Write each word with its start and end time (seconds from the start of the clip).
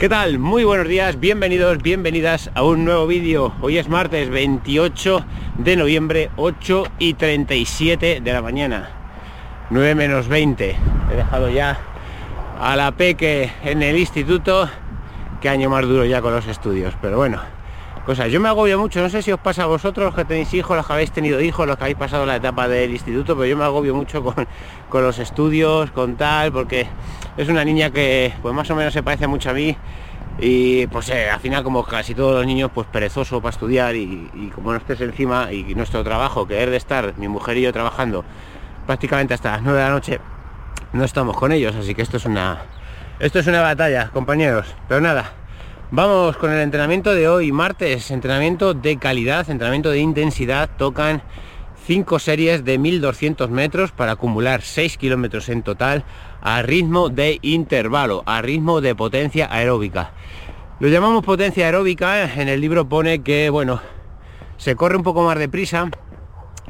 ¿Qué 0.00 0.08
tal? 0.08 0.38
Muy 0.38 0.64
buenos 0.64 0.88
días, 0.88 1.20
bienvenidos, 1.20 1.76
bienvenidas 1.82 2.50
a 2.54 2.62
un 2.62 2.86
nuevo 2.86 3.06
vídeo. 3.06 3.52
Hoy 3.60 3.76
es 3.76 3.90
martes 3.90 4.30
28 4.30 5.26
de 5.58 5.76
noviembre, 5.76 6.30
8 6.36 6.84
y 6.98 7.12
37 7.12 8.22
de 8.22 8.32
la 8.32 8.40
mañana. 8.40 8.88
9 9.68 9.94
menos 9.94 10.26
20. 10.26 10.74
He 11.12 11.16
dejado 11.16 11.50
ya 11.50 11.78
a 12.58 12.76
la 12.76 12.92
peque 12.92 13.52
en 13.62 13.82
el 13.82 13.98
instituto. 13.98 14.70
Qué 15.42 15.50
año 15.50 15.68
más 15.68 15.82
duro 15.82 16.06
ya 16.06 16.22
con 16.22 16.32
los 16.32 16.46
estudios, 16.46 16.94
pero 17.02 17.18
bueno. 17.18 17.59
Cosas, 18.06 18.32
yo 18.32 18.40
me 18.40 18.48
agobio 18.48 18.78
mucho, 18.78 19.02
no 19.02 19.10
sé 19.10 19.20
si 19.20 19.30
os 19.30 19.38
pasa 19.38 19.64
a 19.64 19.66
vosotros 19.66 20.06
los 20.06 20.14
que 20.14 20.24
tenéis 20.24 20.52
hijos, 20.54 20.74
los 20.74 20.86
que 20.86 20.92
habéis 20.94 21.12
tenido 21.12 21.38
hijos, 21.40 21.66
los 21.66 21.76
que 21.76 21.84
habéis 21.84 21.98
pasado 21.98 22.24
la 22.24 22.36
etapa 22.36 22.66
del 22.66 22.90
instituto, 22.92 23.36
pero 23.36 23.46
yo 23.46 23.58
me 23.58 23.64
agobio 23.64 23.94
mucho 23.94 24.24
con, 24.24 24.48
con 24.88 25.02
los 25.02 25.18
estudios, 25.18 25.90
con 25.90 26.16
tal, 26.16 26.50
porque 26.50 26.86
es 27.36 27.48
una 27.48 27.62
niña 27.62 27.90
que 27.90 28.32
pues 28.40 28.54
más 28.54 28.70
o 28.70 28.74
menos 28.74 28.94
se 28.94 29.02
parece 29.02 29.26
mucho 29.26 29.50
a 29.50 29.52
mí 29.52 29.76
y 30.38 30.86
pues 30.86 31.10
eh, 31.10 31.28
al 31.28 31.40
final 31.40 31.62
como 31.62 31.84
casi 31.84 32.14
todos 32.14 32.34
los 32.34 32.46
niños 32.46 32.70
pues 32.74 32.86
perezoso 32.86 33.42
para 33.42 33.50
estudiar 33.50 33.94
y, 33.94 34.50
como 34.54 34.72
no 34.72 34.78
estés 34.78 35.02
encima 35.02 35.52
y 35.52 35.74
nuestro 35.74 36.02
trabajo 36.02 36.46
que 36.46 36.62
es 36.62 36.70
de 36.70 36.76
estar 36.76 37.14
mi 37.18 37.28
mujer 37.28 37.58
y 37.58 37.62
yo 37.62 37.72
trabajando 37.72 38.24
prácticamente 38.86 39.34
hasta 39.34 39.52
las 39.52 39.62
9 39.62 39.78
de 39.78 39.84
la 39.84 39.90
noche 39.90 40.20
no 40.94 41.04
estamos 41.04 41.36
con 41.36 41.52
ellos 41.52 41.76
así 41.76 41.94
que 41.94 42.02
esto 42.02 42.16
es 42.16 42.24
una 42.24 42.62
esto 43.18 43.38
es 43.38 43.46
una 43.46 43.60
batalla 43.60 44.08
compañeros. 44.08 44.74
Pero 44.88 45.02
nada 45.02 45.39
vamos 45.90 46.36
con 46.36 46.52
el 46.52 46.60
entrenamiento 46.60 47.14
de 47.14 47.28
hoy 47.28 47.52
martes. 47.52 48.10
Entrenamiento 48.10 48.74
de 48.74 48.98
calidad 48.98 49.48
entrenamiento 49.50 49.90
de 49.90 49.98
intensidad. 49.98 50.70
Tocan 50.76 51.22
5 51.86 52.18
series 52.18 52.64
de 52.64 52.78
1200 52.78 53.50
metros 53.50 53.92
para 53.92 54.12
acumular 54.12 54.62
6 54.62 54.96
kilómetros 54.96 55.48
en 55.48 55.62
total 55.62 56.04
a 56.40 56.62
ritmo 56.62 57.08
de 57.08 57.38
intervalo, 57.42 58.22
a 58.26 58.42
ritmo 58.42 58.80
de 58.80 58.94
potencia 58.94 59.48
aeróbica. 59.50 60.12
Lo 60.78 60.88
llamamos 60.88 61.24
potencia 61.24 61.66
aeróbica, 61.66 62.32
en 62.40 62.48
el 62.48 62.60
libro 62.60 62.88
pone 62.88 63.22
que, 63.22 63.50
bueno, 63.50 63.80
se 64.56 64.76
corre 64.76 64.96
un 64.96 65.02
poco 65.02 65.22
más 65.22 65.38
deprisa 65.38 65.90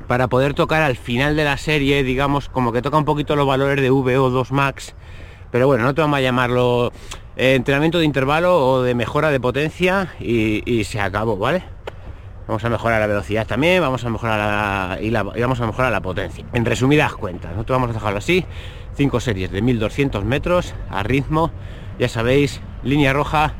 para 0.09 0.29
poder 0.29 0.55
tocar 0.55 0.83
al 0.83 0.97
final 0.97 1.37
de 1.37 1.45
la 1.45 1.57
serie, 1.57 2.03
digamos, 2.03 2.49
como 2.49 2.73
que 2.73 2.83
toca 2.83 2.99
un 2.99 3.05
poquito 3.05 3.37
los 3.37 3.47
valores 3.47 3.81
de 3.81 3.93
VO2 3.93 4.51
max, 4.51 4.97
pero 5.51 5.67
bueno, 5.67 5.85
no 5.85 5.95
te 5.95 6.01
vamos 6.01 6.19
a 6.19 6.21
llamarlo 6.21 6.93
eh, 7.37 7.55
entrenamiento 7.55 7.99
de 7.99 8.05
intervalo 8.05 8.67
o 8.67 8.83
de 8.83 8.95
mejora 8.95 9.31
de 9.31 9.41
potencia 9.41 10.15
y, 10.21 10.63
y 10.71 10.85
se 10.85 11.01
acabó, 11.01 11.37
¿vale? 11.37 11.63
Vamos 12.51 12.65
a 12.65 12.69
mejorar 12.69 13.01
la 13.01 13.07
velocidad 13.07 13.47
también, 13.47 13.81
vamos 13.81 14.05
a 14.05 14.11
mejorar 14.11 14.39
la, 14.39 14.99
y, 15.01 15.11
vamos 15.11 15.61
a 15.61 15.67
mejorar 15.67 15.93
la 15.93 16.01
potencia. 16.01 16.45
En 16.53 16.65
resumidas 16.65 17.15
cuentas, 17.15 17.53
nosotros 17.53 17.77
vamos 17.77 17.91
a 17.91 17.93
dejarlo 17.93 18.19
así, 18.19 18.45
cinco 18.97 19.21
series 19.21 19.53
de 19.53 19.63
1200 19.63 20.25
metros 20.25 20.75
a 20.91 21.05
ritmo, 21.05 21.53
ya 22.01 22.09
sabéis, 22.09 22.61
línea 22.83 23.13
roja 23.13 23.55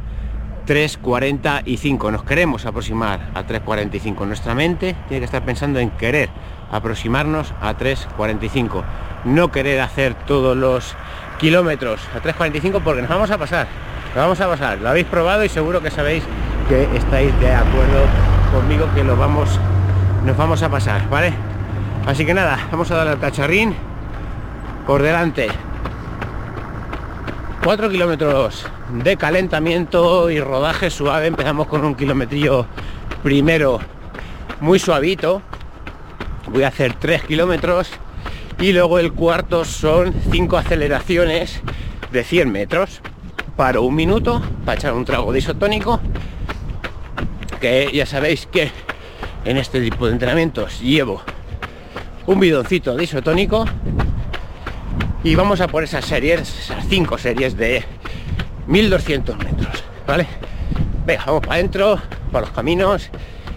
3.45. 0.67 2.11
Nos 2.11 2.25
queremos 2.25 2.67
aproximar 2.67 3.31
a 3.35 3.45
3.45. 3.47 4.27
Nuestra 4.27 4.55
mente 4.55 4.97
tiene 5.09 5.21
que 5.21 5.25
estar 5.25 5.45
pensando 5.45 5.79
en 5.79 5.91
querer 5.91 6.29
aproximarnos 6.71 7.55
a 7.61 7.77
3.45. 7.77 8.83
No 9.25 9.53
querer 9.53 9.81
hacer 9.81 10.15
todos 10.27 10.57
los 10.57 10.97
kilómetros 11.41 12.01
a 12.15 12.23
3.45 12.23 12.83
porque 12.83 13.01
nos 13.01 13.11
vamos 13.11 13.31
a 13.31 13.39
pasar. 13.39 13.67
Vamos 14.15 14.41
a 14.41 14.49
pasar. 14.49 14.79
Lo 14.79 14.89
habéis 14.89 15.07
probado 15.07 15.45
y 15.45 15.49
seguro 15.49 15.81
que 15.81 15.91
sabéis 15.91 16.23
que 16.69 16.83
estáis 16.97 17.39
de 17.41 17.53
acuerdo 17.53 18.05
conmigo 18.53 18.87
que 18.95 19.03
lo 19.03 19.17
vamos, 19.17 19.59
nos 20.25 20.37
vamos 20.37 20.63
a 20.63 20.69
pasar, 20.69 21.09
¿vale? 21.09 21.33
Así 22.07 22.27
que 22.27 22.35
nada, 22.35 22.59
vamos 22.71 22.91
a 22.91 22.97
darle 22.97 23.13
al 23.13 23.21
cacharrín 23.21 23.75
por 24.87 25.03
delante. 25.03 25.49
4 27.65 27.91
kilómetros 27.91 28.67
de 28.91 29.17
calentamiento 29.17 30.31
y 30.31 30.41
rodaje 30.41 30.91
suave. 30.91 31.27
Empezamos 31.27 31.67
con 31.69 31.85
un 31.85 31.95
kilometrillo 31.95 32.67
primero 33.23 33.81
muy 34.61 34.79
suavito. 34.79 35.43
Voy 36.49 36.65
a 36.65 36.69
hacer 36.69 36.95
3 36.95 37.23
kilómetros 37.25 37.91
y 38.61 38.73
luego 38.73 38.99
el 38.99 39.13
cuarto 39.13 39.65
son 39.65 40.15
5 40.31 40.59
aceleraciones 40.59 41.61
de 42.13 42.25
100 42.25 42.53
metros. 42.53 43.01
Paro 43.57 43.83
un 43.83 43.95
minuto 43.95 44.43
para 44.65 44.79
echar 44.79 44.93
un 44.93 45.05
trago 45.05 45.33
de 45.33 45.39
isotónico 45.39 46.01
que 47.61 47.91
ya 47.93 48.07
sabéis 48.07 48.47
que 48.47 48.71
en 49.45 49.57
este 49.57 49.81
tipo 49.81 50.07
de 50.07 50.13
entrenamientos 50.13 50.81
llevo 50.81 51.23
un 52.27 52.41
bidoncito 52.41 52.95
de 52.95 53.05
isotónico 53.05 53.65
y 55.25 55.35
vamos 55.35 55.61
a 55.61 55.69
por 55.69 55.83
esas 55.83 56.05
series, 56.05 56.41
esas 56.41 56.87
cinco 56.89 57.19
series 57.19 57.57
de 57.57 57.85
1200 58.67 59.37
metros, 59.39 59.85
¿vale? 60.07 60.27
Venga, 61.07 61.25
vamos 61.27 61.43
para 61.43 61.55
adentro, 61.55 61.99
para 62.31 62.47
los 62.47 62.55
caminos 62.55 63.11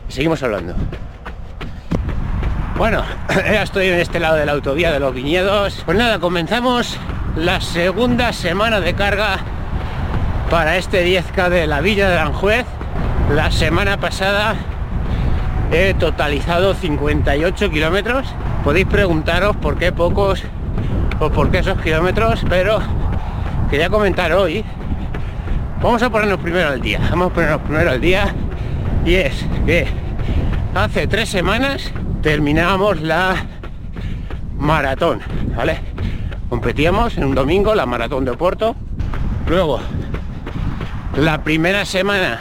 y 0.09 0.11
seguimos 0.11 0.41
hablando. 0.43 0.75
Bueno, 2.77 3.03
ya 3.29 3.63
estoy 3.63 3.87
en 3.87 3.99
este 3.99 4.19
lado 4.19 4.35
de 4.35 4.45
la 4.45 4.53
autovía 4.53 4.91
de 4.91 4.99
los 4.99 5.13
viñedos. 5.13 5.83
Pues 5.85 5.97
nada, 5.97 6.19
comenzamos 6.19 6.97
la 7.35 7.61
segunda 7.61 8.33
semana 8.33 8.79
de 8.79 8.93
carga 8.95 9.37
para 10.49 10.77
este 10.77 11.05
10K 11.05 11.49
de 11.49 11.67
la 11.67 11.81
Villa 11.81 12.09
de 12.09 12.15
Aranjuez 12.15 12.65
la 13.31 13.51
semana 13.51 13.97
pasada 13.97 14.55
he 15.71 15.93
totalizado 15.93 16.73
58 16.73 17.69
kilómetros. 17.71 18.27
Podéis 18.63 18.85
preguntaros 18.85 19.55
por 19.55 19.77
qué 19.77 19.91
pocos 19.91 20.43
o 21.19 21.29
por 21.29 21.49
qué 21.49 21.59
esos 21.59 21.79
kilómetros, 21.81 22.43
pero 22.49 22.79
quería 23.69 23.89
comentar 23.89 24.33
hoy. 24.33 24.63
Vamos 25.81 26.03
a 26.03 26.09
ponernos 26.09 26.39
primero 26.39 26.69
al 26.69 26.81
día. 26.81 26.99
Vamos 27.09 27.31
a 27.31 27.33
ponernos 27.33 27.61
primero 27.61 27.91
al 27.91 28.01
día. 28.01 28.33
Y 29.05 29.15
es 29.15 29.45
que 29.65 29.87
hace 30.75 31.07
tres 31.07 31.29
semanas 31.29 31.91
terminamos 32.23 33.01
la 33.01 33.35
maratón, 34.57 35.19
¿vale? 35.55 35.77
Competíamos 36.49 37.17
en 37.17 37.25
un 37.25 37.35
domingo 37.35 37.75
la 37.75 37.85
maratón 37.85 38.23
de 38.23 38.31
Oporto. 38.31 38.75
Luego, 39.47 39.81
la 41.17 41.43
primera 41.43 41.85
semana 41.85 42.39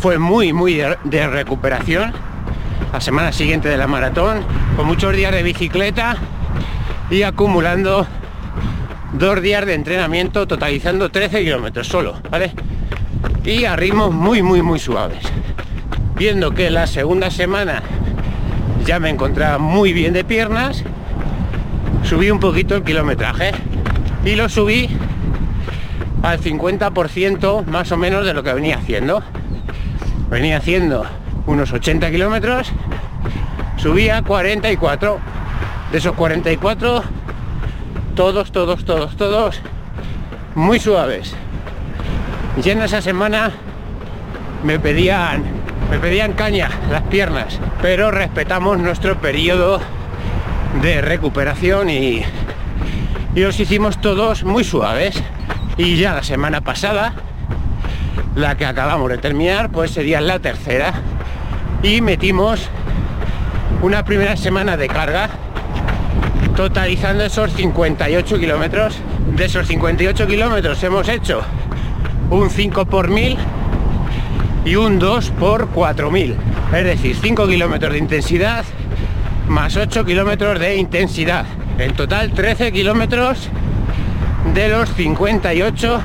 fue 0.00 0.18
muy, 0.18 0.54
muy 0.54 0.80
de, 1.04 1.26
recuperación. 1.26 2.12
La 2.90 3.00
semana 3.02 3.30
siguiente 3.30 3.68
de 3.68 3.76
la 3.76 3.86
maratón, 3.86 4.40
con 4.74 4.86
muchos 4.86 5.14
días 5.14 5.32
de 5.32 5.42
bicicleta 5.42 6.16
y 7.10 7.22
acumulando 7.22 8.06
dos 9.12 9.42
días 9.42 9.66
de 9.66 9.74
entrenamiento, 9.74 10.48
totalizando 10.48 11.10
13 11.10 11.44
kilómetros 11.44 11.86
solo, 11.86 12.22
¿vale? 12.30 12.52
Y 13.44 13.66
a 13.66 13.76
ritmos 13.76 14.14
muy, 14.14 14.42
muy, 14.42 14.62
muy 14.62 14.78
suaves. 14.78 15.24
Viendo 16.16 16.52
que 16.52 16.70
la 16.70 16.86
segunda 16.86 17.30
semana 17.30 17.82
ya 18.88 18.98
me 18.98 19.10
encontraba 19.10 19.58
muy 19.58 19.92
bien 19.92 20.14
de 20.14 20.24
piernas, 20.24 20.82
subí 22.04 22.30
un 22.30 22.40
poquito 22.40 22.74
el 22.74 22.82
kilometraje 22.82 23.52
y 24.24 24.34
lo 24.34 24.48
subí 24.48 24.88
al 26.22 26.40
50% 26.40 27.66
más 27.66 27.92
o 27.92 27.98
menos 27.98 28.24
de 28.24 28.32
lo 28.32 28.42
que 28.42 28.54
venía 28.54 28.78
haciendo 28.78 29.22
venía 30.30 30.56
haciendo 30.56 31.04
unos 31.46 31.70
80 31.70 32.10
kilómetros, 32.10 32.70
subía 33.76 34.22
44. 34.22 35.18
De 35.92 35.98
esos 35.98 36.14
44, 36.14 37.02
todos, 38.14 38.52
todos, 38.52 38.84
todos, 38.84 39.16
todos 39.16 39.60
muy 40.54 40.78
suaves. 40.78 41.34
Y 42.62 42.70
en 42.70 42.82
esa 42.82 43.00
semana 43.00 43.52
me 44.62 44.78
pedían, 44.78 45.44
me 45.90 45.98
pedían 45.98 46.32
caña 46.32 46.70
las 46.90 47.02
piernas, 47.02 47.58
pero 47.80 48.10
respetamos 48.10 48.78
nuestro 48.78 49.18
periodo 49.18 49.80
de 50.82 51.00
recuperación 51.00 51.90
y, 51.90 52.22
y 53.34 53.40
los 53.40 53.58
hicimos 53.58 54.00
todos 54.00 54.44
muy 54.44 54.64
suaves. 54.64 55.22
Y 55.76 55.96
ya 55.96 56.14
la 56.14 56.22
semana 56.22 56.60
pasada 56.60 57.14
la 58.34 58.56
que 58.56 58.66
acabamos 58.66 59.10
de 59.10 59.18
terminar 59.18 59.70
pues 59.70 59.90
sería 59.90 60.20
la 60.20 60.38
tercera 60.38 60.92
y 61.82 62.00
metimos 62.00 62.68
una 63.82 64.04
primera 64.04 64.36
semana 64.36 64.76
de 64.76 64.88
carga 64.88 65.28
totalizando 66.56 67.24
esos 67.24 67.52
58 67.52 68.38
kilómetros 68.38 68.98
de 69.36 69.44
esos 69.44 69.66
58 69.66 70.26
kilómetros 70.26 70.82
hemos 70.84 71.08
hecho 71.08 71.42
un 72.30 72.50
5 72.50 72.86
por 72.86 73.08
1000 73.08 73.36
y 74.68 74.76
un 74.76 74.98
2 74.98 75.30
por 75.38 75.68
4000 75.68 76.36
es 76.74 76.84
decir 76.84 77.16
5 77.16 77.48
kilómetros 77.48 77.92
de 77.92 77.98
intensidad 77.98 78.64
más 79.48 79.76
8 79.76 80.04
kilómetros 80.04 80.60
de 80.60 80.76
intensidad 80.76 81.46
en 81.78 81.94
total 81.94 82.32
13 82.32 82.72
kilómetros 82.72 83.48
de 84.52 84.68
los 84.68 84.90
58 84.90 86.02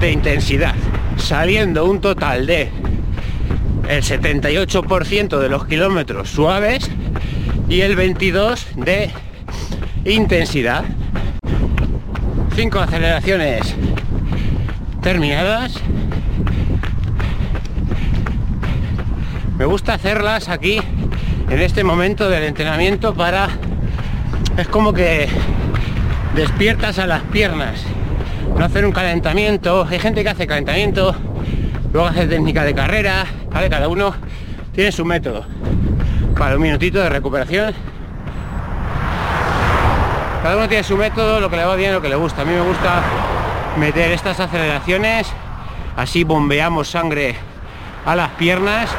de 0.00 0.12
intensidad 0.12 0.74
saliendo 1.16 1.86
un 1.86 2.02
total 2.02 2.46
de 2.46 2.70
el 3.88 4.02
78% 4.02 5.38
de 5.38 5.48
los 5.48 5.66
kilómetros 5.66 6.28
suaves 6.28 6.90
y 7.68 7.80
el 7.80 7.96
22 7.96 8.66
de 8.76 9.10
intensidad. 10.04 10.84
Cinco 12.54 12.80
aceleraciones 12.80 13.74
terminadas. 15.00 15.80
Me 19.62 19.66
gusta 19.66 19.94
hacerlas 19.94 20.48
aquí 20.48 20.80
en 21.48 21.60
este 21.60 21.84
momento 21.84 22.28
del 22.28 22.42
entrenamiento 22.42 23.14
para... 23.14 23.48
Es 24.56 24.66
como 24.66 24.92
que 24.92 25.28
despiertas 26.34 26.98
a 26.98 27.06
las 27.06 27.22
piernas. 27.22 27.84
No 28.58 28.64
hacer 28.64 28.84
un 28.84 28.90
calentamiento. 28.90 29.86
Hay 29.88 30.00
gente 30.00 30.24
que 30.24 30.30
hace 30.30 30.48
calentamiento, 30.48 31.14
luego 31.92 32.08
hace 32.08 32.26
técnica 32.26 32.64
de 32.64 32.74
carrera. 32.74 33.24
Cada 33.52 33.86
uno 33.86 34.12
tiene 34.74 34.90
su 34.90 35.04
método. 35.04 35.46
Para 36.36 36.56
un 36.56 36.62
minutito 36.62 36.98
de 36.98 37.08
recuperación. 37.08 37.72
Cada 40.42 40.56
uno 40.56 40.68
tiene 40.68 40.82
su 40.82 40.96
método, 40.96 41.38
lo 41.38 41.48
que 41.48 41.56
le 41.58 41.64
va 41.64 41.76
bien, 41.76 41.92
lo 41.92 42.02
que 42.02 42.08
le 42.08 42.16
gusta. 42.16 42.42
A 42.42 42.44
mí 42.44 42.52
me 42.52 42.62
gusta 42.62 43.00
meter 43.78 44.10
estas 44.10 44.40
aceleraciones, 44.40 45.28
así 45.96 46.24
bombeamos 46.24 46.88
sangre 46.88 47.36
a 48.04 48.16
las 48.16 48.30
piernas 48.30 48.90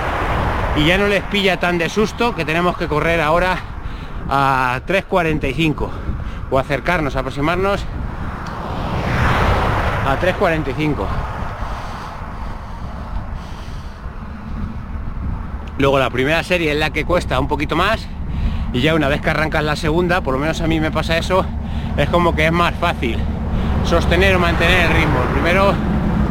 y 0.76 0.86
ya 0.86 0.98
no 0.98 1.08
les 1.08 1.24
pilla 1.24 1.60
tan 1.60 1.78
de 1.78 1.90
susto 1.90 2.36
que 2.36 2.46
tenemos 2.46 2.78
que 2.78 2.88
correr 2.88 3.22
ahora 3.22 3.58
a 4.30 4.82
3.45 4.88 5.90
o 6.50 6.60
acercarnos, 6.60 7.16
aproximarnos 7.16 7.84
a 10.08 10.20
3.45 10.20 11.06
luego 15.78 16.00
la 16.00 16.10
primera 16.10 16.44
serie 16.44 16.72
es 16.72 16.78
la 16.78 16.92
que 16.92 17.06
cuesta 17.06 17.40
un 17.40 17.48
poquito 17.48 17.76
más 17.76 18.08
y 18.74 18.82
ya 18.82 18.96
una 18.96 19.08
vez 19.08 19.22
que 19.22 19.30
arrancas 19.30 19.64
la 19.64 19.76
segunda 19.76 20.22
por 20.22 20.34
lo 20.34 20.40
menos 20.40 20.62
a 20.62 20.68
mí 20.68 20.80
me 20.80 20.92
pasa 20.92 21.18
eso 21.18 21.46
es 21.98 22.10
como 22.10 22.36
que 22.36 22.48
es 22.48 22.52
más 22.52 22.74
fácil 22.76 23.18
sostener 23.84 24.36
o 24.36 24.40
mantener 24.40 24.90
el 24.90 24.98
ritmo. 24.98 25.22
El 25.22 25.34
primero 25.34 25.74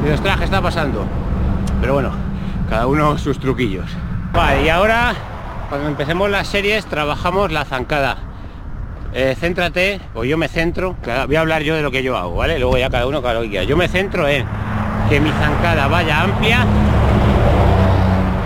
de 0.02 0.12
ostras, 0.12 0.38
¿qué 0.38 0.44
está 0.44 0.60
pasando? 0.60 1.06
pero 1.80 1.94
bueno 1.94 2.10
cada 2.68 2.86
uno 2.86 3.18
sus 3.18 3.38
truquillos 3.38 3.90
vale 4.32 4.64
y 4.64 4.68
ahora 4.68 5.14
cuando 5.68 5.88
empecemos 5.88 6.30
las 6.30 6.48
series 6.48 6.86
trabajamos 6.86 7.52
la 7.52 7.64
zancada 7.64 8.32
eh, 9.14 9.36
céntrate, 9.38 10.00
o 10.14 10.24
yo 10.24 10.38
me 10.38 10.48
centro, 10.48 10.96
voy 11.26 11.36
a 11.36 11.40
hablar 11.40 11.62
yo 11.62 11.74
de 11.74 11.82
lo 11.82 11.90
que 11.90 12.02
yo 12.02 12.16
hago, 12.16 12.36
¿vale? 12.36 12.58
Luego 12.58 12.78
ya 12.78 12.88
cada 12.88 13.06
uno 13.06 13.20
cada 13.20 13.34
lo 13.34 13.42
que 13.42 13.50
quiera. 13.50 13.64
Yo 13.64 13.76
me 13.76 13.86
centro 13.86 14.26
en 14.26 14.46
que 15.10 15.20
mi 15.20 15.30
zancada 15.32 15.86
vaya 15.86 16.22
amplia 16.22 16.64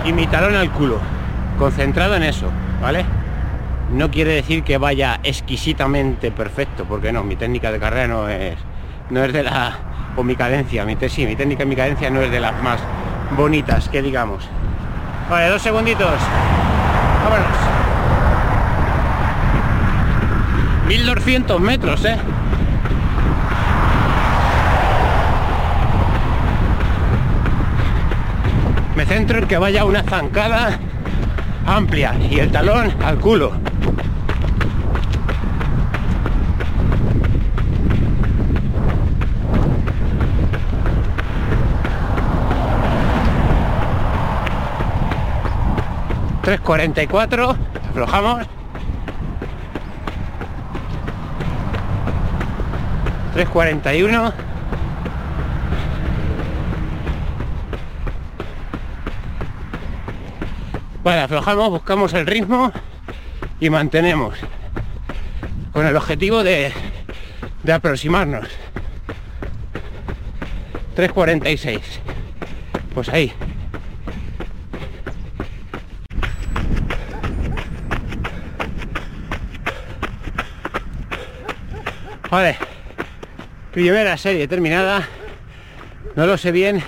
y 0.03 0.11
mi 0.11 0.27
talón 0.27 0.55
al 0.55 0.69
culo. 0.71 0.99
Concentrado 1.57 2.15
en 2.15 2.23
eso, 2.23 2.51
¿vale? 2.81 3.05
No 3.93 4.11
quiere 4.11 4.33
decir 4.33 4.63
que 4.63 4.77
vaya 4.77 5.21
exquisitamente 5.23 6.31
perfecto, 6.31 6.83
porque 6.83 7.13
no, 7.13 7.23
mi 7.23 7.37
técnica 7.37 7.71
de 7.71 7.79
carrera 7.79 8.07
no 8.07 8.27
es, 8.27 8.57
no 9.09 9.23
es 9.23 9.31
de 9.31 9.43
la... 9.43 9.77
o 10.17 10.23
mi 10.23 10.35
cadencia, 10.35 10.85
sí, 11.07 11.25
mi 11.25 11.37
técnica 11.37 11.63
y 11.63 11.67
mi 11.67 11.77
cadencia 11.77 12.09
no 12.09 12.21
es 12.21 12.29
de 12.29 12.41
las 12.41 12.61
más 12.61 12.81
bonitas, 13.37 13.87
que 13.87 14.01
digamos. 14.01 14.43
Vale, 15.29 15.49
dos 15.49 15.61
segunditos. 15.61 16.13
Vámonos. 17.23 17.57
1200 20.87 21.59
metros, 21.59 22.05
¿eh? 22.05 22.17
Me 28.95 29.05
centro 29.05 29.39
en 29.39 29.47
que 29.47 29.57
vaya 29.57 29.83
una 29.83 30.01
zancada 30.03 30.79
amplia 31.65 32.15
y 32.31 32.39
el 32.39 32.49
talón 32.49 32.93
al 33.03 33.17
culo. 33.19 33.51
...3.44... 46.47 47.57
...aflojamos... 47.89 48.47
3.41 53.35 54.33
Vale, 61.03 61.21
aflojamos, 61.21 61.69
buscamos 61.69 62.13
el 62.13 62.25
ritmo 62.25 62.71
y 63.59 63.69
mantenemos 63.69 64.35
con 65.73 65.85
el 65.85 65.97
objetivo 65.97 66.45
de, 66.45 66.71
de 67.63 67.73
aproximarnos. 67.73 68.47
3.46 70.95 71.81
pues 72.93 73.09
ahí 73.09 73.33
vale 82.29 82.57
primera 83.71 84.17
serie 84.17 84.47
terminada 84.47 85.07
no 86.15 86.25
lo 86.25 86.37
sé 86.37 86.51
bien 86.51 86.83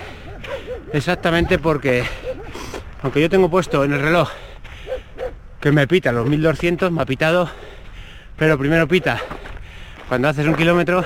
exactamente 0.92 1.58
porque 1.58 2.04
aunque 3.02 3.20
yo 3.20 3.30
tengo 3.30 3.50
puesto 3.50 3.84
en 3.84 3.92
el 3.92 4.00
reloj 4.00 4.30
que 5.60 5.72
me 5.72 5.86
pita 5.86 6.12
los 6.12 6.26
1200 6.26 6.90
me 6.90 7.02
ha 7.02 7.06
pitado 7.06 7.50
pero 8.36 8.58
primero 8.58 8.88
pita 8.88 9.20
cuando 10.08 10.28
haces 10.28 10.46
un 10.46 10.54
kilómetro 10.54 11.04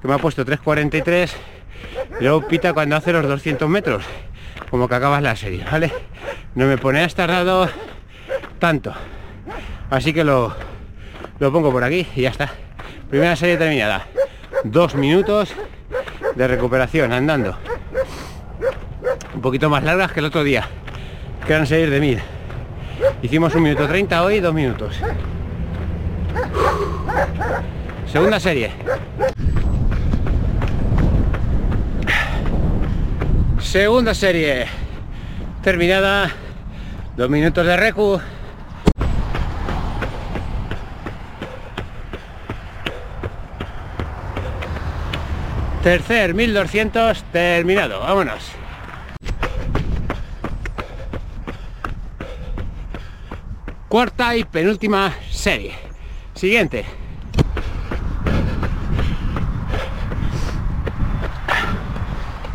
que 0.00 0.08
me 0.08 0.14
ha 0.14 0.18
puesto 0.18 0.44
3.43 0.44 1.30
y 2.20 2.24
luego 2.24 2.46
pita 2.46 2.72
cuando 2.72 2.96
hace 2.96 3.12
los 3.12 3.26
200 3.26 3.68
metros 3.68 4.04
como 4.70 4.88
que 4.88 4.94
acabas 4.94 5.22
la 5.22 5.36
serie 5.36 5.64
vale 5.70 5.92
no 6.54 6.66
me 6.66 6.76
pone 6.76 7.02
hasta 7.02 7.26
tardado 7.26 7.68
tanto. 8.58 8.94
Así 9.90 10.12
que 10.12 10.22
lo 10.24 10.54
lo 11.38 11.52
pongo 11.52 11.72
por 11.72 11.82
aquí 11.82 12.06
y 12.14 12.22
ya 12.22 12.30
está 12.30 12.52
primera 13.12 13.36
serie 13.36 13.58
terminada. 13.58 14.06
Dos 14.64 14.94
minutos 14.94 15.52
de 16.34 16.48
recuperación 16.48 17.12
andando. 17.12 17.58
Un 19.34 19.42
poquito 19.42 19.68
más 19.68 19.84
largas 19.84 20.12
que 20.12 20.20
el 20.20 20.26
otro 20.26 20.42
día 20.42 20.66
que 21.46 21.52
eran 21.52 21.66
seguir 21.66 21.90
de 21.90 22.00
mil. 22.00 22.22
Hicimos 23.20 23.54
un 23.54 23.64
minuto 23.64 23.86
30 23.86 24.24
hoy 24.24 24.40
dos 24.40 24.54
minutos. 24.54 24.96
Segunda 28.10 28.40
serie. 28.40 28.70
Segunda 33.58 34.14
serie. 34.14 34.68
Terminada. 35.62 36.30
Dos 37.14 37.28
minutos 37.28 37.66
de 37.66 37.76
recu 37.76 38.18
Tercer 45.82 46.32
1200 46.32 47.24
terminado, 47.32 47.98
vámonos. 47.98 48.52
Cuarta 53.88 54.36
y 54.36 54.44
penúltima 54.44 55.12
serie. 55.28 55.74
Siguiente. 56.34 56.84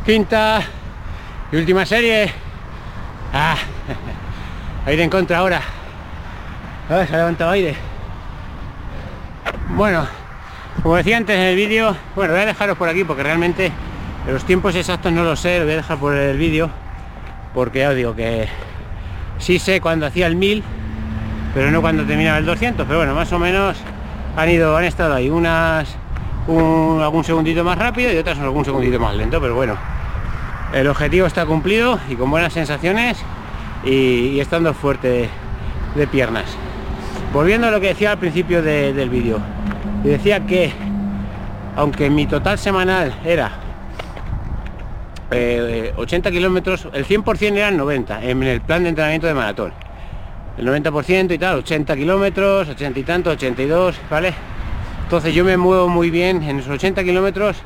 Quinta 0.05 0.61
y 1.51 1.57
última 1.57 1.85
serie. 1.85 2.31
Ah, 3.33 3.57
aire 4.85 5.03
en 5.03 5.09
contra 5.09 5.39
ahora. 5.39 5.61
Ah, 6.89 7.05
se 7.05 7.13
ha 7.13 7.17
levantado 7.17 7.51
aire. 7.51 7.75
Bueno, 9.75 10.07
como 10.83 10.95
decía 10.95 11.17
antes 11.17 11.35
en 11.35 11.41
el 11.41 11.55
vídeo, 11.55 11.95
bueno, 12.15 12.33
voy 12.33 12.41
a 12.41 12.45
dejaros 12.45 12.77
por 12.77 12.89
aquí 12.89 13.03
porque 13.03 13.23
realmente 13.23 13.71
los 14.31 14.43
tiempos 14.45 14.75
exactos 14.75 15.11
no 15.11 15.23
lo 15.23 15.35
sé, 15.35 15.59
lo 15.59 15.65
voy 15.65 15.73
a 15.73 15.77
dejar 15.77 15.97
por 15.97 16.13
el 16.13 16.37
vídeo 16.37 16.69
porque 17.53 17.79
ya 17.79 17.89
os 17.89 17.95
digo 17.95 18.15
que 18.15 18.47
sí 19.39 19.59
sé 19.59 19.81
cuando 19.81 20.05
hacía 20.05 20.27
el 20.27 20.35
1000 20.35 20.63
pero 21.53 21.71
no 21.71 21.81
cuando 21.81 22.03
terminaba 22.03 22.37
el 22.37 22.45
200 22.45 22.85
pero 22.85 22.99
bueno 22.99 23.15
más 23.15 23.31
o 23.31 23.39
menos 23.39 23.77
han 24.35 24.49
ido 24.49 24.77
han 24.77 24.83
estado 24.83 25.15
ahí. 25.15 25.29
Unas 25.29 25.95
un, 26.47 26.99
algún 27.01 27.23
segundito 27.23 27.63
más 27.63 27.77
rápido 27.77 28.13
y 28.13 28.17
otras 28.17 28.37
algún 28.39 28.63
segundito 28.63 28.99
más 28.99 29.15
lento 29.15 29.41
pero 29.41 29.55
bueno 29.55 29.75
el 30.73 30.87
objetivo 30.87 31.25
está 31.25 31.45
cumplido 31.45 31.99
y 32.09 32.15
con 32.15 32.29
buenas 32.29 32.53
sensaciones 32.53 33.17
y, 33.85 34.39
estando 34.39 34.73
fuerte 34.73 35.29
de, 35.95 36.07
piernas. 36.07 36.45
Volviendo 37.33 37.67
a 37.67 37.71
lo 37.71 37.79
que 37.79 37.87
decía 37.87 38.11
al 38.11 38.17
principio 38.17 38.61
del 38.61 39.09
vídeo 39.09 39.39
y 40.07 40.09
decía 40.09 40.39
que 40.45 40.71
aunque 41.75 42.09
mi 42.09 42.25
total 42.27 42.57
semanal 42.57 43.13
era 43.25 43.51
80 45.29 46.29
eh, 46.29 46.31
kilómetros, 46.31 46.87
el 46.93 47.05
100% 47.05 47.57
eran 47.57 47.75
90 47.75 48.23
en 48.23 48.41
el 48.43 48.61
plan 48.61 48.83
de 48.83 48.89
entrenamiento 48.89 49.27
de 49.27 49.33
maratón. 49.33 49.73
El 50.57 50.65
90% 50.65 51.33
y 51.33 51.37
tal, 51.37 51.57
80 51.57 51.95
kilómetros, 51.97 52.69
80 52.69 52.99
y 52.99 53.03
tanto, 53.03 53.31
82, 53.31 53.99
¿vale? 54.09 54.33
Entonces 55.03 55.35
yo 55.35 55.43
me 55.43 55.57
muevo 55.57 55.89
muy 55.89 56.09
bien, 56.09 56.41
en 56.41 56.59
esos 56.59 56.71
80 56.71 57.03
kilómetros 57.03 57.57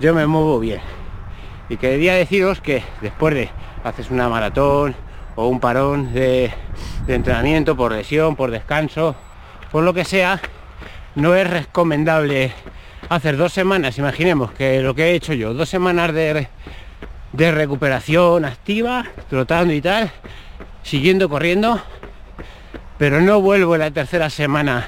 yo 0.00 0.12
me 0.14 0.26
muevo 0.26 0.58
bien. 0.58 0.80
Y 1.68 1.76
quería 1.76 2.14
deciros 2.14 2.60
que 2.60 2.82
después 3.00 3.34
de 3.34 3.50
haces 3.84 4.10
una 4.10 4.28
maratón 4.28 4.96
o 5.36 5.46
un 5.46 5.60
parón 5.60 6.12
de, 6.12 6.50
de 7.06 7.14
entrenamiento 7.14 7.76
por 7.76 7.92
lesión, 7.92 8.34
por 8.34 8.50
descanso, 8.50 9.14
por 9.70 9.84
lo 9.84 9.94
que 9.94 10.04
sea, 10.04 10.40
no 11.18 11.34
es 11.34 11.48
recomendable 11.48 12.52
hacer 13.08 13.36
dos 13.36 13.52
semanas, 13.52 13.98
imaginemos 13.98 14.52
que 14.52 14.80
lo 14.80 14.94
que 14.94 15.08
he 15.10 15.14
hecho 15.14 15.32
yo, 15.34 15.52
dos 15.52 15.68
semanas 15.68 16.14
de, 16.14 16.46
de 17.32 17.50
recuperación 17.50 18.44
activa, 18.44 19.04
trotando 19.28 19.72
y 19.72 19.80
tal, 19.80 20.10
siguiendo 20.82 21.28
corriendo, 21.28 21.80
pero 22.98 23.20
no 23.20 23.40
vuelvo 23.40 23.74
en 23.74 23.80
la 23.80 23.90
tercera 23.90 24.30
semana 24.30 24.86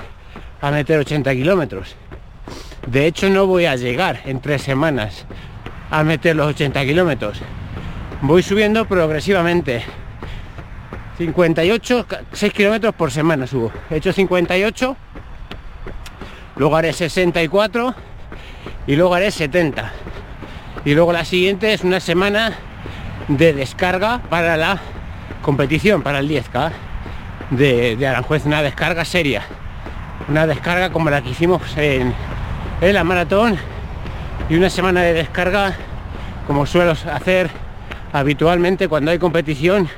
a 0.61 0.71
meter 0.71 1.01
80 1.01 1.33
kilómetros. 1.35 1.97
De 2.87 3.07
hecho, 3.07 3.29
no 3.29 3.47
voy 3.47 3.67
a 3.67 3.75
llegar 3.75 4.21
en 4.25 4.41
tres 4.41 4.63
semanas 4.63 5.27
a 5.91 6.05
meter 6.05 6.37
los 6.37 6.47
80 6.49 6.85
kilómetros. 6.85 7.41
Voy 8.23 8.43
subiendo 8.43 8.87
progresivamente. 8.87 9.83
58, 11.19 12.07
6 12.33 12.53
kilómetros 12.53 12.95
por 12.95 13.11
semana 13.11 13.47
subo. 13.47 13.73
He 13.91 13.97
hecho 13.97 14.13
58, 14.13 14.97
luego 16.61 16.77
haré 16.77 16.93
64 16.93 17.95
y 18.87 18.95
luego 18.95 19.15
haré 19.15 19.31
70. 19.31 19.93
Y 20.85 20.93
luego 20.93 21.11
la 21.11 21.25
siguiente 21.25 21.73
es 21.73 21.83
una 21.85 22.01
semana 22.01 22.53
de 23.29 23.55
descarga 23.55 24.21
para 24.29 24.59
la 24.59 24.79
competición, 25.41 26.03
para 26.03 26.19
el 26.19 26.29
10K 26.29 26.71
de, 27.53 28.07
Aranjuez, 28.07 28.45
una 28.45 28.63
descarga 28.63 29.07
seria. 29.07 29.43
Una 30.29 30.47
descarga 30.47 30.91
como 30.91 31.09
la 31.09 31.23
que 31.23 31.31
hicimos 31.31 31.63
en, 31.79 32.13
en 32.83 32.95
la 32.95 33.05
maratón 33.05 33.57
y 34.51 34.57
una 34.57 34.69
semana 34.69 35.01
de 35.01 35.15
descarga 35.15 35.75
como 36.47 36.67
suelo 36.67 36.93
hacer 36.93 37.49
habitualmente 38.13 38.87
cuando 38.87 39.13
hay 39.13 39.19
competición 39.19 39.89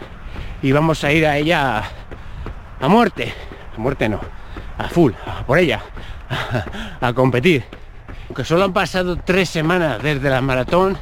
y 0.62 0.70
vamos 0.70 1.02
a 1.02 1.10
ir 1.10 1.26
a 1.26 1.38
ella 1.38 1.78
a, 1.78 1.84
a 2.80 2.88
muerte, 2.88 3.34
a 3.76 3.80
muerte 3.80 4.08
no, 4.08 4.20
a 4.78 4.88
full, 4.88 5.12
a 5.26 5.42
por 5.42 5.58
ella, 5.58 5.82
a, 7.00 7.12
competir. 7.12 7.64
Aunque 8.28 8.44
solo 8.44 8.64
han 8.64 8.72
pasado 8.72 9.16
tres 9.16 9.48
semanas 9.48 10.02
desde 10.02 10.30
la 10.30 10.40
maratón, 10.40 10.96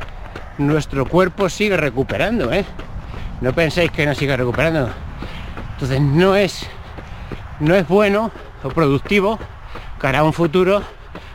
nuestro 0.59 1.07
cuerpo 1.07 1.49
sigue 1.49 1.77
recuperando, 1.77 2.53
¿eh? 2.53 2.65
No 3.41 3.53
penséis 3.53 3.91
que 3.91 4.05
no 4.05 4.15
sigue 4.15 4.37
recuperando. 4.37 4.91
Entonces 5.73 6.01
no 6.01 6.37
es, 6.37 6.67
no 7.61 7.75
es 7.75 7.87
bueno 7.89 8.31
o 8.63 8.69
productivo 8.69 9.39
cara 9.99 10.21
a 10.21 10.25
un 10.25 10.33
futuro. 10.33 10.83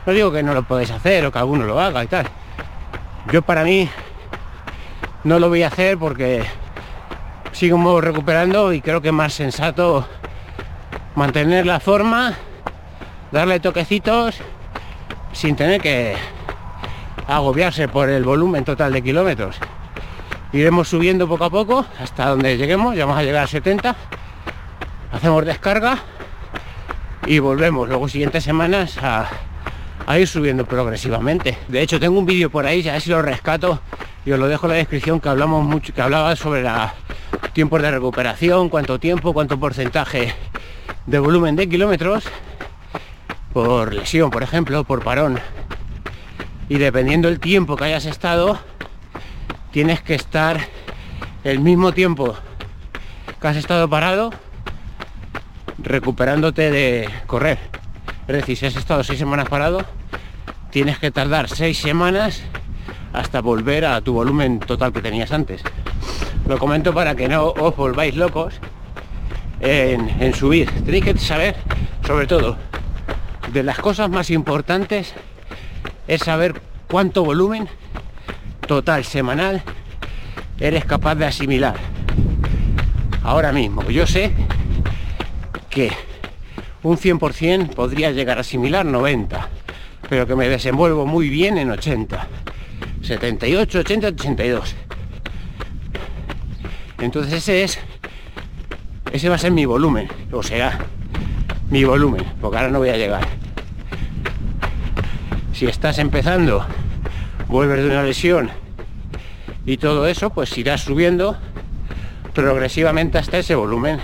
No 0.04 0.12
digo 0.12 0.30
que 0.30 0.42
no 0.42 0.54
lo 0.54 0.62
podéis 0.62 0.90
hacer 0.90 1.26
o 1.26 1.32
que 1.32 1.38
alguno 1.38 1.64
lo 1.64 1.80
haga 1.80 2.04
y 2.04 2.06
tal. 2.06 2.26
Yo 3.32 3.42
para 3.42 3.64
mí 3.64 3.88
no 5.24 5.40
lo 5.40 5.48
voy 5.48 5.64
a 5.64 5.68
hacer 5.68 5.98
porque 5.98 6.44
sigo 7.50 8.00
recuperando 8.00 8.72
y 8.72 8.80
creo 8.80 9.00
que 9.00 9.08
es 9.08 9.14
más 9.14 9.34
sensato 9.34 10.06
mantener 11.16 11.66
la 11.66 11.80
forma, 11.80 12.34
darle 13.32 13.60
toquecitos 13.60 14.36
sin 15.32 15.56
tener 15.56 15.80
que 15.80 16.16
agobiarse 17.26 17.88
por 17.88 18.08
el 18.08 18.24
volumen 18.24 18.64
total 18.64 18.92
de 18.92 19.02
kilómetros. 19.02 19.56
Iremos 20.52 20.88
subiendo 20.88 21.28
poco 21.28 21.44
a 21.44 21.50
poco 21.50 21.86
hasta 22.00 22.28
donde 22.28 22.56
lleguemos, 22.56 22.96
ya 22.96 23.04
vamos 23.04 23.20
a 23.20 23.24
llegar 23.24 23.44
a 23.44 23.46
70. 23.46 23.96
Hacemos 25.12 25.44
descarga 25.44 25.98
y 27.26 27.38
volvemos 27.38 27.88
luego 27.88 28.08
siguientes 28.08 28.44
semanas 28.44 28.96
a, 29.02 29.28
ir 30.18 30.28
subiendo 30.28 30.64
progresivamente. 30.64 31.58
De 31.68 31.82
hecho 31.82 31.98
tengo 31.98 32.18
un 32.18 32.26
vídeo 32.26 32.48
por 32.48 32.64
ahí, 32.64 32.82
ya 32.82 32.98
si 33.00 33.10
lo 33.10 33.20
rescato 33.22 33.80
y 34.24 34.32
os 34.32 34.38
lo 34.38 34.46
dejo 34.46 34.66
en 34.66 34.72
la 34.72 34.78
descripción 34.78 35.20
que 35.20 35.28
hablamos 35.28 35.64
mucho, 35.64 35.92
que 35.92 36.00
hablaba 36.00 36.34
sobre 36.36 36.62
la 36.62 36.94
tiempos 37.52 37.82
de 37.82 37.90
recuperación, 37.90 38.68
cuánto 38.68 39.00
tiempo, 39.00 39.32
cuánto 39.32 39.58
porcentaje 39.58 40.32
de 41.06 41.18
volumen 41.18 41.56
de 41.56 41.68
kilómetros 41.68 42.24
por 43.56 43.94
lesión, 43.94 44.30
por 44.30 44.42
ejemplo, 44.42 44.84
por 44.84 45.02
parón. 45.02 45.40
Y 46.68 46.76
dependiendo 46.76 47.26
el 47.28 47.40
tiempo 47.40 47.74
que 47.74 47.84
hayas 47.84 48.04
estado, 48.04 48.58
tienes 49.70 50.02
que 50.02 50.14
estar 50.14 50.60
el 51.42 51.60
mismo 51.60 51.92
tiempo 51.92 52.36
que 53.40 53.48
has 53.48 53.56
estado 53.56 53.88
parado 53.88 54.30
recuperándote 55.78 56.70
de 56.70 57.08
correr. 57.26 57.58
Es 58.28 58.36
decir, 58.36 58.58
si 58.58 58.66
has 58.66 58.76
estado 58.76 59.02
seis 59.02 59.18
semanas 59.18 59.48
parado, 59.48 59.86
tienes 60.70 60.98
que 60.98 61.10
tardar 61.10 61.48
seis 61.48 61.78
semanas 61.78 62.42
hasta 63.14 63.40
volver 63.40 63.86
a 63.86 64.02
tu 64.02 64.12
volumen 64.12 64.60
total 64.60 64.92
que 64.92 65.00
tenías 65.00 65.32
antes. 65.32 65.62
Lo 66.46 66.58
comento 66.58 66.92
para 66.92 67.14
que 67.14 67.26
no 67.26 67.54
os 67.58 67.74
volváis 67.74 68.16
locos 68.16 68.52
en, 69.60 70.14
en 70.20 70.34
subir. 70.34 70.70
Tenéis 70.84 71.04
que 71.04 71.16
saber, 71.16 71.56
sobre 72.06 72.26
todo, 72.26 72.58
de 73.56 73.62
las 73.62 73.78
cosas 73.78 74.10
más 74.10 74.28
importantes 74.28 75.14
es 76.06 76.20
saber 76.20 76.60
cuánto 76.88 77.24
volumen 77.24 77.66
total 78.66 79.02
semanal 79.02 79.62
eres 80.60 80.84
capaz 80.84 81.14
de 81.14 81.24
asimilar. 81.24 81.74
Ahora 83.22 83.52
mismo, 83.52 83.82
yo 83.88 84.06
sé 84.06 84.30
que 85.70 85.90
un 86.82 86.98
100% 86.98 87.74
podría 87.74 88.10
llegar 88.10 88.36
a 88.36 88.42
asimilar 88.42 88.84
90, 88.84 89.48
pero 90.10 90.26
que 90.26 90.36
me 90.36 90.50
desenvuelvo 90.50 91.06
muy 91.06 91.30
bien 91.30 91.56
en 91.56 91.70
80, 91.70 92.28
78, 93.00 93.78
80, 93.78 94.08
82. 94.08 94.74
Entonces 96.98 97.32
ese 97.32 97.64
es, 97.64 97.78
ese 99.12 99.30
va 99.30 99.36
a 99.36 99.38
ser 99.38 99.52
mi 99.52 99.64
volumen, 99.64 100.08
o 100.30 100.42
sea, 100.42 100.78
mi 101.70 101.84
volumen, 101.84 102.22
porque 102.38 102.58
ahora 102.58 102.68
no 102.68 102.80
voy 102.80 102.90
a 102.90 102.98
llegar. 102.98 103.35
Si 105.56 105.64
estás 105.64 105.96
empezando, 105.96 106.66
vuelves 107.48 107.82
de 107.82 107.86
una 107.86 108.02
lesión 108.02 108.50
y 109.64 109.78
todo 109.78 110.06
eso, 110.06 110.28
pues 110.28 110.58
irás 110.58 110.82
subiendo 110.82 111.34
progresivamente 112.34 113.16
hasta 113.16 113.38
ese 113.38 113.54
volumen. 113.54 113.98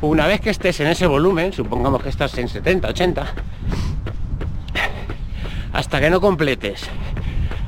Una 0.00 0.26
vez 0.26 0.40
que 0.40 0.48
estés 0.48 0.80
en 0.80 0.86
ese 0.86 1.06
volumen, 1.06 1.52
supongamos 1.52 2.02
que 2.02 2.08
estás 2.08 2.38
en 2.38 2.48
70, 2.48 2.88
80, 2.88 3.26
hasta 5.74 6.00
que 6.00 6.08
no 6.08 6.18
completes 6.18 6.88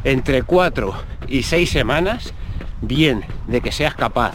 entre 0.04 0.42
4 0.42 0.95
y 1.28 1.42
6 1.42 1.71
semanas, 1.71 2.33
bien, 2.81 3.26
de 3.47 3.61
que 3.61 3.73
seas 3.73 3.95
capaz. 3.95 4.33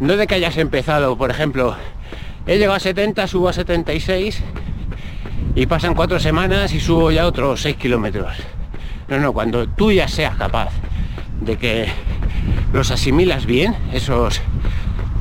No 0.00 0.18
de 0.18 0.26
que 0.26 0.34
hayas 0.34 0.58
empezado, 0.58 1.16
por 1.16 1.30
ejemplo, 1.30 1.74
he 2.46 2.58
llegado 2.58 2.76
a 2.76 2.80
70, 2.80 3.26
subo 3.26 3.48
a 3.48 3.54
76 3.54 4.42
y 5.54 5.66
pasan 5.66 5.94
cuatro 5.94 6.18
semanas 6.20 6.72
y 6.72 6.80
subo 6.80 7.10
ya 7.10 7.26
otros 7.26 7.62
6 7.62 7.76
kilómetros. 7.76 8.34
No, 9.08 9.18
no, 9.18 9.32
cuando 9.32 9.68
tú 9.68 9.90
ya 9.90 10.08
seas 10.08 10.36
capaz 10.36 10.70
de 11.40 11.56
que 11.56 11.88
los 12.72 12.90
asimilas 12.90 13.46
bien, 13.46 13.76
esos 13.92 14.40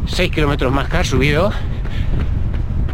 6 0.08 0.32
kilómetros 0.32 0.72
más 0.72 0.88
que 0.90 0.98
has 0.98 1.08
subido, 1.08 1.52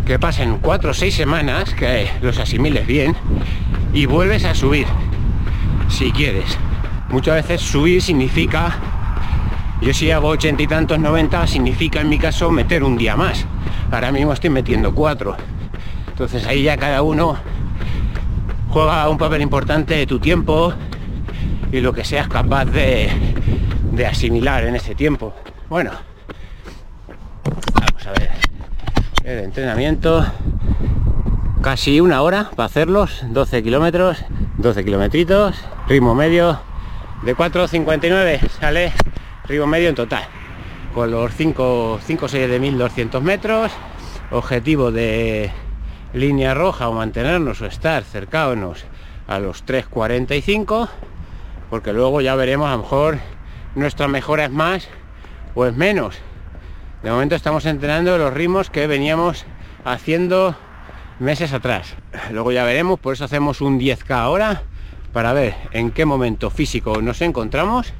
que 0.06 0.20
pasen 0.20 0.58
4 0.62 0.92
o 0.92 0.94
6 0.94 1.14
semanas, 1.14 1.74
que 1.74 2.10
los 2.22 2.38
asimiles 2.38 2.88
bien, 2.88 3.16
y 3.94 4.06
vuelves 4.06 4.46
a 4.46 4.56
subir, 4.56 4.88
si 5.90 6.12
quieres. 6.12 6.58
Muchas 7.10 7.36
veces 7.36 7.62
subir 7.62 8.02
significa, 8.02 8.78
yo 9.82 9.94
si 9.94 10.12
hago 10.12 10.30
80 10.30 10.64
y 10.64 10.68
tantos 10.68 11.00
90, 11.00 11.48
significa 11.48 12.02
en 12.02 12.10
mi 12.10 12.18
caso 12.18 12.50
meter 12.50 12.84
un 12.84 12.98
día 12.98 13.16
más 13.16 13.46
ahora 13.92 14.12
mismo 14.12 14.34
estoy 14.34 14.50
metiendo 14.50 14.94
cuatro 14.94 15.36
entonces 16.16 16.48
ahí 16.48 16.64
ya 16.64 16.78
cada 16.78 17.02
uno 17.02 17.38
juega 18.70 19.10
un 19.10 19.18
papel 19.18 19.42
importante 19.42 19.96
de 19.96 20.08
tu 20.08 20.18
tiempo 20.18 20.74
y 21.74 21.82
lo 21.82 21.92
que 21.92 22.06
seas 22.06 22.30
capaz 22.30 22.64
de, 22.64 23.10
asimilar 24.08 24.64
en 24.64 24.78
ese 24.78 24.96
tiempo. 24.96 25.34
Bueno 25.70 25.92
vamos 27.74 28.08
a 28.08 28.12
ver. 28.12 28.30
El 29.26 29.40
entrenamiento 29.40 30.26
casi 31.62 32.00
una 32.00 32.22
hora 32.22 32.50
para 32.56 32.68
hacerlos 32.68 33.22
12 33.28 33.62
kilómetros 33.62 34.24
12 34.58 34.86
kilometritos 34.86 35.66
ritmo 35.90 36.16
medio 36.16 36.62
de 37.26 37.36
4.59 37.36 38.40
sale 38.62 38.94
ritmo 39.50 39.68
medio 39.68 39.90
en 39.90 39.96
total 39.96 40.24
con 40.94 41.12
los 41.12 41.34
5, 41.34 42.00
5 42.02 42.28
6 42.30 42.50
de 42.50 42.60
1200 42.60 43.22
metros 43.22 43.74
objetivo 44.32 44.94
de 44.94 45.52
línea 46.16 46.54
roja 46.54 46.88
o 46.88 46.94
mantenernos 46.94 47.62
o 47.62 47.66
estar 47.66 48.04
cercanos 48.04 48.86
a 49.28 49.40
los 49.40 49.66
3.45 49.66 50.90
porque 51.70 51.92
luego 51.92 52.22
ya 52.22 52.36
veremos 52.36 52.70
a 52.70 52.72
lo 52.72 52.84
mejor 52.84 53.18
nuestra 53.76 54.08
mejora 54.08 54.46
es 54.46 54.52
más 54.52 54.88
o 55.56 55.66
es 55.66 55.76
menos. 55.76 56.16
De 57.04 57.12
momento 57.12 57.36
estamos 57.36 57.66
entrenando 57.66 58.18
los 58.18 58.34
ritmos 58.34 58.70
que 58.70 58.88
veníamos 58.88 59.46
haciendo 59.84 60.56
meses 61.20 61.54
atrás. 61.54 61.96
Luego 62.32 62.52
ya 62.52 62.64
veremos 62.64 63.00
por 63.00 63.14
eso 63.14 63.26
hacemos 63.26 63.60
un 63.60 63.80
10k 63.80 64.16
ahora 64.16 64.64
para 65.12 65.34
ver 65.34 65.56
en 65.72 65.92
qué 65.92 66.06
momento 66.06 66.50
físico 66.50 67.02
nos 67.02 67.22
encontramos 67.22 67.94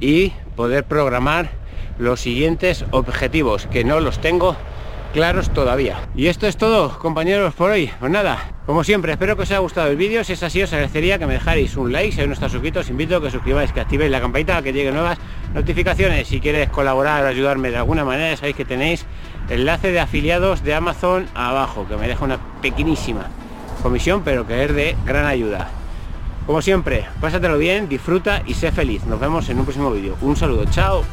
y 0.00 0.30
poder 0.56 0.84
programar 0.84 1.50
los 1.98 2.20
siguientes 2.20 2.84
objetivos 2.90 3.66
que 3.68 3.84
no 3.84 4.00
los 4.00 4.20
tengo 4.20 4.56
claros 5.14 5.50
todavía. 5.50 6.08
Y 6.16 6.26
esto 6.26 6.48
es 6.48 6.56
todo, 6.56 6.98
compañeros, 6.98 7.54
por 7.54 7.70
hoy. 7.70 7.88
Pues 8.00 8.10
nada, 8.10 8.50
como 8.66 8.82
siempre, 8.82 9.12
espero 9.12 9.36
que 9.36 9.44
os 9.44 9.50
haya 9.50 9.60
gustado 9.60 9.88
el 9.88 9.96
vídeo. 9.96 10.24
Si 10.24 10.32
es 10.32 10.42
así, 10.42 10.60
os 10.60 10.72
agradecería 10.72 11.20
que 11.20 11.26
me 11.26 11.34
dejáis 11.34 11.76
un 11.76 11.92
like. 11.92 12.12
Si 12.12 12.20
aún 12.20 12.30
no 12.30 12.34
estáis 12.34 12.50
suscritos, 12.50 12.86
os 12.86 12.90
invito 12.90 13.16
a 13.16 13.22
que 13.22 13.30
suscribáis, 13.30 13.72
que 13.72 13.80
activéis 13.80 14.10
la 14.10 14.20
campanita, 14.20 14.60
que 14.60 14.72
lleguen 14.72 14.94
nuevas 14.94 15.18
notificaciones. 15.54 16.26
Si 16.26 16.40
quieres 16.40 16.68
colaborar 16.68 17.24
o 17.24 17.28
ayudarme 17.28 17.70
de 17.70 17.76
alguna 17.76 18.04
manera, 18.04 18.36
sabéis 18.36 18.56
que 18.56 18.64
tenéis 18.64 19.06
enlace 19.48 19.92
de 19.92 20.00
afiliados 20.00 20.64
de 20.64 20.74
Amazon 20.74 21.28
abajo, 21.34 21.86
que 21.88 21.96
me 21.96 22.08
deja 22.08 22.24
una 22.24 22.38
pequeñísima 22.60 23.28
comisión, 23.82 24.22
pero 24.24 24.46
que 24.48 24.64
es 24.64 24.74
de 24.74 24.96
gran 25.06 25.26
ayuda. 25.26 25.68
Como 26.44 26.60
siempre, 26.60 27.06
pásatelo 27.20 27.56
bien, 27.56 27.88
disfruta 27.88 28.42
y 28.46 28.54
sé 28.54 28.72
feliz. 28.72 29.04
Nos 29.06 29.20
vemos 29.20 29.48
en 29.48 29.60
un 29.60 29.64
próximo 29.64 29.92
vídeo. 29.92 30.16
Un 30.20 30.34
saludo, 30.34 30.64
chao. 30.66 31.04